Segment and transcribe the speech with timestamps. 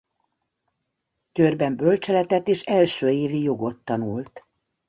[1.33, 4.45] Győrben bölcseletet és első évi jogot tanult.